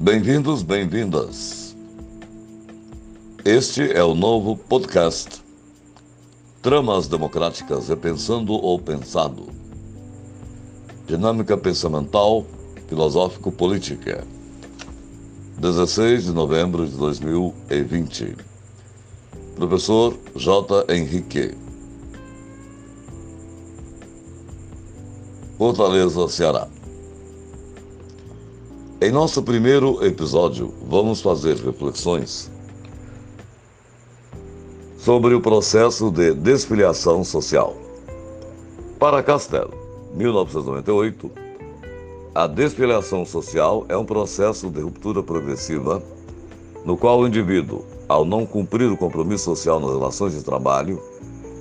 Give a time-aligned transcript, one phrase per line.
[0.00, 1.76] Bem-vindos, bem-vindas.
[3.44, 5.40] Este é o novo podcast
[6.60, 9.46] Tramas Democráticas Repensando ou Pensado.
[11.06, 12.44] Dinâmica Pensamental
[12.88, 14.26] Filosófico-Política.
[15.58, 18.34] 16 de novembro de 2020.
[19.54, 20.92] Professor J.
[20.92, 21.67] Henrique.
[25.58, 26.68] Fortaleza, Ceará.
[29.00, 32.48] Em nosso primeiro episódio, vamos fazer reflexões
[34.96, 37.76] sobre o processo de desfiliação social.
[39.00, 39.74] Para Castelo,
[40.14, 41.28] 1998,
[42.32, 46.00] a desfiliação social é um processo de ruptura progressiva
[46.84, 51.02] no qual o indivíduo, ao não cumprir o compromisso social nas relações de trabalho,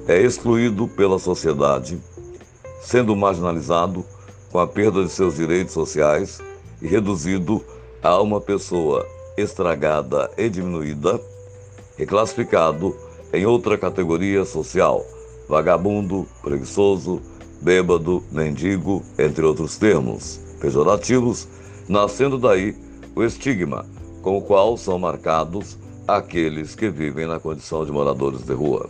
[0.07, 1.99] é excluído pela sociedade,
[2.81, 4.05] sendo marginalizado
[4.51, 6.41] com a perda de seus direitos sociais
[6.81, 7.63] e reduzido
[8.01, 9.05] a uma pessoa
[9.37, 11.19] estragada e diminuída,
[11.97, 12.95] e classificado
[13.33, 15.05] em outra categoria social,
[15.47, 17.21] vagabundo, preguiçoso,
[17.61, 21.47] bêbado, mendigo, entre outros termos pejorativos,
[21.87, 22.75] nascendo daí
[23.15, 23.85] o estigma
[24.21, 28.89] com o qual são marcados aqueles que vivem na condição de moradores de rua.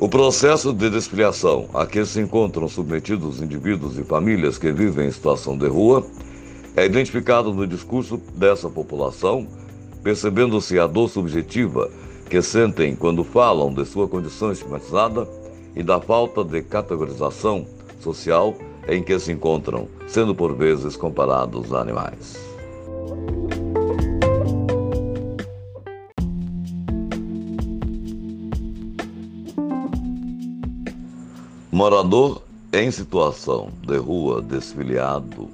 [0.00, 5.10] O processo de desfiliação a que se encontram submetidos indivíduos e famílias que vivem em
[5.10, 6.06] situação de rua
[6.76, 9.48] é identificado no discurso dessa população,
[10.00, 11.90] percebendo-se a dor subjetiva
[12.30, 15.26] que sentem quando falam de sua condição estigmatizada
[15.74, 17.66] e da falta de categorização
[17.98, 18.54] social
[18.86, 22.38] em que se encontram, sendo por vezes comparados a animais.
[31.70, 35.50] Morador em situação de rua desfiliado,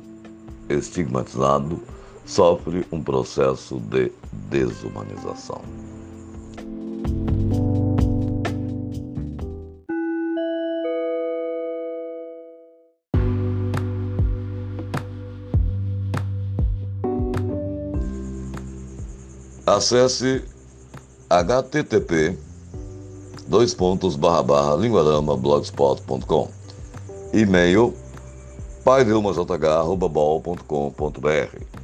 [0.68, 1.82] estigmatizado,
[2.24, 4.12] sofre um processo de
[4.48, 5.60] desumanização.
[19.66, 20.44] Acesse
[21.28, 22.38] http
[23.46, 26.48] dois pontos barra barra linguarama blogspot.com
[27.32, 27.94] e-mail
[28.84, 31.83] paidilmajh.com.br